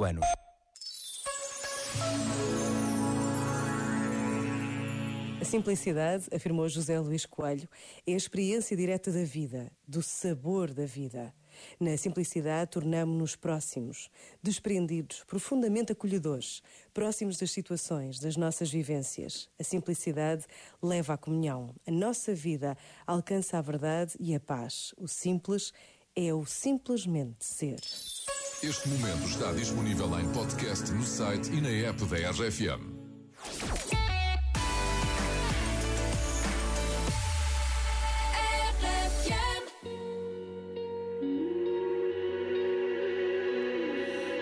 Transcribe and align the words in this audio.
25 0.00 0.04
anos. 0.04 0.26
A 5.40 5.44
simplicidade, 5.44 6.28
afirmou 6.34 6.68
José 6.68 6.98
Luís 6.98 7.26
Coelho, 7.26 7.68
é 8.06 8.12
a 8.12 8.16
experiência 8.16 8.76
direta 8.76 9.10
da 9.10 9.24
vida, 9.24 9.70
do 9.86 10.02
sabor 10.02 10.72
da 10.72 10.84
vida. 10.84 11.34
Na 11.78 11.96
simplicidade, 11.96 12.70
tornamo-nos 12.70 13.36
próximos, 13.36 14.10
desprendidos, 14.42 15.24
profundamente 15.24 15.92
acolhedores, 15.92 16.62
próximos 16.94 17.36
das 17.36 17.50
situações, 17.50 18.18
das 18.18 18.36
nossas 18.36 18.70
vivências. 18.70 19.48
A 19.58 19.64
simplicidade 19.64 20.44
leva 20.82 21.14
à 21.14 21.18
comunhão. 21.18 21.74
A 21.86 21.90
nossa 21.90 22.34
vida 22.34 22.76
alcança 23.06 23.58
a 23.58 23.62
verdade 23.62 24.14
e 24.20 24.34
a 24.34 24.40
paz. 24.40 24.94
O 24.96 25.08
simples 25.08 25.72
é 26.14 26.32
o 26.32 26.46
simplesmente 26.46 27.44
ser. 27.44 27.80
Este 28.62 28.90
momento 28.90 29.26
está 29.26 29.52
disponível 29.52 30.20
em 30.20 30.28
podcast 30.32 30.92
no 30.92 31.02
site 31.02 31.50
e 31.50 31.62
na 31.62 31.70
app 31.88 32.04
da 32.04 32.30
RFM. 32.30 32.92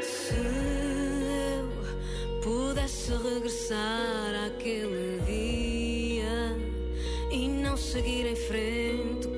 Se 0.03 0.35
eu 1.55 2.43
pudesse 2.43 3.13
regressar 3.13 4.47
àquele 4.49 5.21
dia 5.27 6.57
e 7.31 7.47
não 7.47 7.77
seguir 7.77 8.27
em 8.27 8.35
frente 8.35 9.38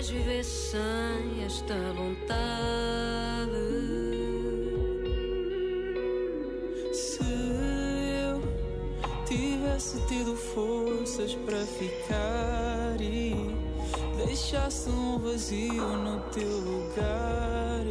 talvez 0.00 0.08
vivesse 0.08 0.70
sem 0.70 1.44
esta 1.44 1.74
vontade. 1.92 3.50
Se 6.92 7.22
eu 7.22 8.40
tivesse 9.26 10.00
tido 10.06 10.34
forças 10.36 11.34
para 11.34 11.58
ficar 11.66 13.00
e 13.00 13.34
deixasse 14.16 14.88
um 14.88 15.18
vazio 15.18 15.96
no 15.96 16.20
teu 16.30 16.48
lugar, 16.48 17.86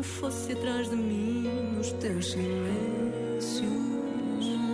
não 0.00 0.02
fosse 0.02 0.52
atrás 0.52 0.88
de 0.88 0.96
mim 0.96 1.46
nos 1.76 1.92
teus 1.92 2.30
silêncios. 2.30 3.60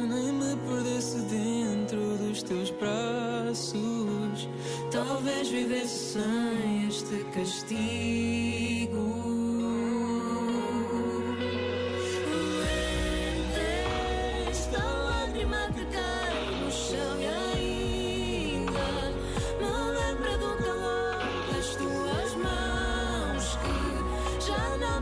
Nem 0.09 0.33
me 0.33 0.57
perdesse 0.69 1.19
dentro 1.23 2.17
dos 2.19 2.45
teus 2.45 2.71
braços. 2.71 4.49
Talvez 4.93 5.49
vivesse 5.49 6.13
sem 6.13 6.87
este 6.87 7.25
castigo. 7.35 8.46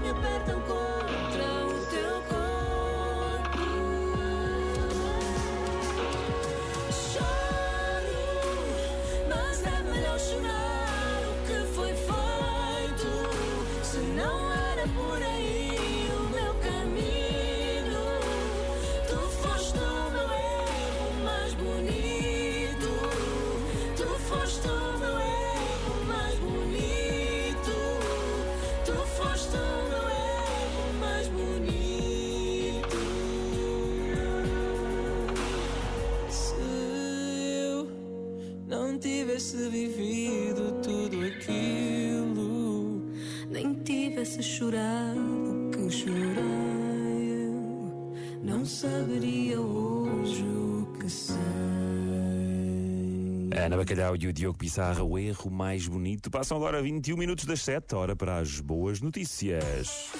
Me 0.05 0.11
apertam 0.11 0.61
contra 0.61 0.84
tivesse 39.45 39.69
vivido 39.69 40.81
tudo 40.83 41.21
aquilo. 41.27 43.03
nem 43.51 43.75
tivesse 43.75 44.43
chorado 44.43 45.71
que 45.73 45.91
chorei, 45.91 47.51
não 48.43 48.65
saberia 48.65 49.61
hoje 49.61 50.43
o 50.43 50.87
que 50.99 51.11
sei. 51.11 51.37
Ana 53.57 53.77
Bacalhau 53.77 54.17
e 54.17 54.27
o 54.27 54.33
Diogo 54.33 54.59
Pissarra, 54.59 55.05
o 55.05 55.19
erro 55.19 55.51
mais 55.51 55.87
bonito. 55.87 56.31
Passam 56.31 56.57
agora 56.57 56.83
21 56.83 57.17
minutos 57.17 57.45
das 57.45 57.61
7, 57.61 57.95
hora 57.95 58.17
para 58.17 58.39
as 58.39 58.61
boas 58.61 59.01
notícias. 59.01 60.11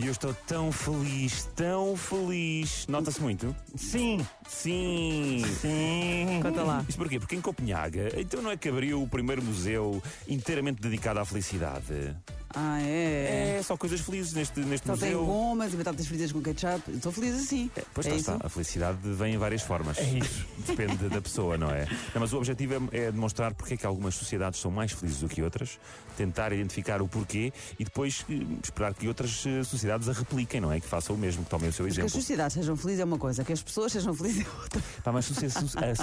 E 0.00 0.06
eu 0.06 0.12
estou 0.12 0.32
tão 0.46 0.70
feliz, 0.70 1.48
tão 1.56 1.96
feliz. 1.96 2.86
Nota-se 2.86 3.20
muito? 3.20 3.54
Sim, 3.74 4.24
Sim. 4.48 5.44
sim. 5.60 6.40
Conta 6.40 6.62
lá. 6.62 6.84
Isto 6.88 6.98
porquê? 6.98 7.18
Porque 7.18 7.34
em 7.34 7.40
Copenhaga, 7.40 8.08
então 8.16 8.40
não 8.40 8.50
é 8.52 8.56
que 8.56 8.68
abriu 8.68 9.02
o 9.02 9.08
primeiro 9.08 9.42
museu 9.42 10.00
inteiramente 10.28 10.80
dedicado 10.80 11.18
à 11.18 11.24
felicidade? 11.24 12.14
Ah, 12.60 12.82
é? 12.82 13.58
É, 13.58 13.62
só 13.62 13.76
coisas 13.76 14.00
felizes 14.00 14.32
neste, 14.32 14.58
neste 14.60 14.84
Só 14.84 14.96
tem 14.96 15.14
museu. 15.14 15.24
gomas 15.24 15.72
e 15.72 15.76
batatas 15.76 16.06
fritas 16.08 16.32
com 16.32 16.42
ketchup. 16.42 16.90
Estou 16.90 17.12
feliz 17.12 17.36
assim. 17.36 17.70
É, 17.76 17.82
Pois 17.94 18.04
é 18.08 18.16
isso? 18.16 18.32
está, 18.32 18.44
a 18.44 18.48
felicidade 18.48 18.98
vem 19.02 19.34
em 19.34 19.38
várias 19.38 19.62
formas. 19.62 19.96
É 19.98 20.02
isso. 20.02 20.44
Depende 20.66 21.08
da 21.08 21.20
pessoa, 21.20 21.56
não 21.56 21.70
é? 21.70 21.86
Não, 22.12 22.20
mas 22.20 22.32
o 22.32 22.38
objetivo 22.38 22.88
é, 22.92 22.98
é 23.06 23.12
demonstrar 23.12 23.54
porque 23.54 23.74
é 23.74 23.76
que 23.76 23.86
algumas 23.86 24.16
sociedades 24.16 24.58
são 24.58 24.72
mais 24.72 24.90
felizes 24.90 25.20
do 25.20 25.28
que 25.28 25.40
outras, 25.40 25.78
tentar 26.16 26.52
identificar 26.52 27.00
o 27.00 27.06
porquê 27.06 27.52
e 27.78 27.84
depois 27.84 28.24
eh, 28.28 28.34
esperar 28.60 28.92
que 28.92 29.06
outras 29.06 29.44
eh, 29.46 29.62
sociedades 29.62 30.08
a 30.08 30.12
repliquem, 30.12 30.60
não 30.60 30.72
é? 30.72 30.80
Que 30.80 30.86
façam 30.88 31.14
o 31.14 31.18
mesmo, 31.18 31.44
que 31.44 31.50
tomem 31.50 31.68
o 31.68 31.72
seu 31.72 31.84
Que 31.84 31.90
as 31.92 31.98
exemplo. 31.98 32.10
sociedades 32.10 32.54
sejam 32.54 32.76
felizes 32.76 33.00
é 33.00 33.04
uma 33.04 33.18
coisa, 33.18 33.44
que 33.44 33.52
as 33.52 33.62
pessoas 33.62 33.92
sejam 33.92 34.12
felizes 34.14 34.44
é 34.44 34.50
outra. 34.60 34.82
Pá, 35.04 35.12
mas 35.12 35.26
se, 35.26 35.46
a 35.46 35.50
sociedade, 35.50 35.92
a 35.92 35.94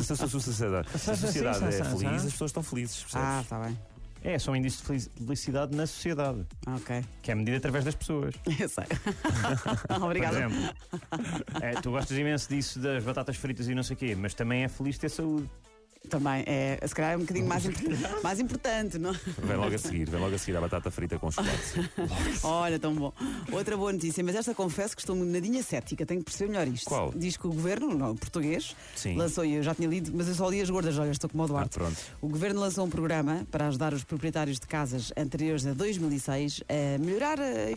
sociedade 1.00 1.66
é 1.66 1.84
feliz, 1.84 2.26
as 2.26 2.32
pessoas 2.32 2.50
estão 2.52 2.64
felizes, 2.64 3.02
percebes? 3.04 3.28
Ah, 3.28 3.42
está 3.44 3.60
bem. 3.60 3.78
É, 4.28 4.40
são 4.40 4.56
indícios 4.56 4.82
de 4.82 4.88
felici- 4.88 5.10
felicidade 5.24 5.76
na 5.78 5.86
sociedade, 5.86 6.44
Ok. 6.68 7.06
que 7.22 7.32
é 7.32 7.36
medida 7.36 7.58
através 7.58 7.86
das 7.86 7.94
pessoas. 7.94 8.34
Eu 8.60 8.68
sei. 8.68 8.86
Por 9.88 10.04
Obrigada. 10.04 10.38
exemplo, 10.38 10.58
é, 11.62 11.72
tu 11.80 11.92
gostas 11.92 12.18
imenso 12.18 12.50
disso 12.50 12.80
das 12.80 13.04
batatas 13.04 13.38
fritas 13.38 13.68
e 13.68 13.76
não 13.76 13.84
sei 13.84 13.96
o 13.96 13.98
quê, 14.00 14.16
mas 14.16 14.34
também 14.34 14.64
é 14.64 14.68
feliz 14.68 14.98
ter 14.98 15.10
saúde. 15.10 15.48
Também 16.06 16.44
é, 16.46 16.80
se 16.86 16.94
calhar 16.94 17.14
é 17.14 17.18
um 17.18 17.22
bocadinho 17.22 17.48
mais, 17.48 17.64
mais 18.24 18.40
importante, 18.40 18.98
não? 18.98 19.14
Vem 19.14 19.58
logo 19.58 19.74
a 19.74 19.78
seguir, 19.78 20.10
vem 20.10 20.20
logo 20.20 20.36
a 20.36 20.38
seguir 20.38 20.58
a 20.58 20.62
batata 20.62 20.92
frita 20.92 21.18
com 21.20 21.32
chocolate. 21.32 21.90
Olha, 22.44 22.80
tão 22.80 22.94
bom. 22.94 23.14
Outra 23.52 23.76
boa 23.76 23.92
notícia, 23.92 24.24
mas 24.24 24.36
esta 24.36 24.54
confesso 24.54 24.96
que 24.96 25.02
estou 25.02 25.16
nadinha 25.16 25.64
cética, 25.64 26.06
tenho 26.06 26.20
que 26.20 26.26
perceber 26.26 26.52
melhor 26.52 26.68
isto. 26.68 26.88
Qual? 26.88 27.12
Diz 27.16 27.38
que 27.38 27.48
o 27.48 27.52
governo, 27.52 27.94
não, 27.94 28.12
o 28.12 28.16
português, 28.16 28.76
Sim. 28.96 29.16
lançou, 29.16 29.44
eu 29.46 29.64
já 29.64 29.74
tinha 29.74 29.88
lido, 29.88 30.12
mas 30.14 30.28
eu 30.28 30.36
só 30.36 30.50
li 30.50 30.62
as 30.62 30.70
gordas, 30.70 30.98
olha, 30.98 31.12
estou 31.12 31.30
como 31.30 31.44
o 31.44 31.48
Duarte. 31.48 31.78
Ah, 31.78 31.80
pronto. 31.80 31.98
O 32.22 32.28
governo 32.28 32.60
lançou 32.60 32.86
um 32.86 32.90
programa 32.90 33.46
para 33.52 33.68
ajudar 33.68 33.94
os 33.94 34.04
proprietários 34.04 34.60
de 34.60 34.68
casas 34.68 35.12
anteriores 35.18 35.66
a 35.66 35.74
2006 35.74 36.64
a 36.70 36.98
melhorar 37.00 37.40
a 37.40 37.72
eficiência 37.72 37.76